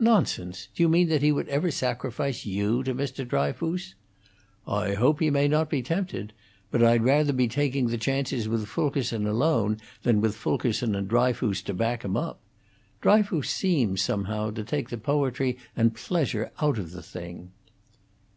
"Nonsense! 0.00 0.66
Do 0.74 0.82
you 0.82 0.88
mean 0.88 1.08
that 1.08 1.22
he 1.22 1.30
would 1.30 1.48
ever 1.48 1.70
sacrifice 1.70 2.44
you 2.44 2.82
to 2.82 2.92
Mr. 2.92 3.24
Dryfoos?" 3.24 3.94
"I 4.66 4.94
hope 4.94 5.20
he 5.20 5.30
may 5.30 5.46
not 5.46 5.70
be 5.70 5.84
tempted. 5.84 6.32
But 6.72 6.82
I'd 6.82 7.04
rather 7.04 7.32
be 7.32 7.46
taking 7.46 7.86
the 7.86 7.96
chances 7.96 8.48
with 8.48 8.66
Fulkerson 8.66 9.24
alone 9.24 9.76
than 10.02 10.20
with 10.20 10.34
Fulkerson 10.34 10.96
and 10.96 11.06
Dryfoos 11.06 11.62
to 11.66 11.74
back 11.74 12.04
him. 12.04 12.18
Dryfoos 13.00 13.48
seems, 13.48 14.02
somehow, 14.02 14.50
to 14.50 14.64
take 14.64 14.88
the 14.88 14.98
poetry 14.98 15.58
and 15.76 15.92
the 15.92 15.94
pleasure 16.00 16.50
out 16.60 16.76
of 16.76 16.90
the 16.90 17.00
thing." 17.04 17.52